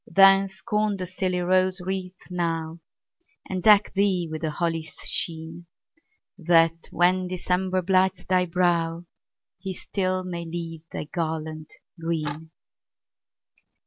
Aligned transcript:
Then, 0.07 0.49
scorn 0.49 0.97
the 0.97 1.05
silly 1.05 1.41
rose 1.41 1.79
wreath 1.79 2.31
now, 2.31 2.79
And 3.47 3.61
deck 3.61 3.93
thee 3.93 4.27
with 4.31 4.41
the 4.41 4.49
holly's 4.49 4.95
sheen, 5.05 5.67
That, 6.39 6.87
when 6.89 7.27
December 7.27 7.83
blights 7.83 8.23
thy 8.25 8.47
brow, 8.47 9.05
He 9.59 9.75
still 9.75 10.23
may 10.23 10.43
leave 10.43 10.85
thy 10.91 11.03
garland 11.03 11.69
green. 11.99 12.49